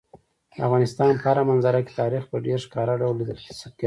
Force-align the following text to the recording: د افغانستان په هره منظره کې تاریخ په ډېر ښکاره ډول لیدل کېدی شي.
د 0.55 0.57
افغانستان 0.67 1.09
په 1.17 1.23
هره 1.29 1.43
منظره 1.49 1.79
کې 1.85 1.97
تاریخ 2.01 2.23
په 2.31 2.37
ډېر 2.45 2.59
ښکاره 2.65 2.93
ډول 3.01 3.15
لیدل 3.19 3.37
کېدی 3.45 3.55
شي. 3.59 3.69